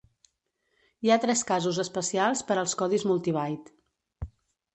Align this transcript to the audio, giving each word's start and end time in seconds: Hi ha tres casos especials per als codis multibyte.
Hi 1.05 1.11
ha 1.11 1.17
tres 1.25 1.43
casos 1.51 1.81
especials 1.83 2.41
per 2.49 2.59
als 2.63 2.75
codis 2.81 3.07
multibyte. 3.11 4.31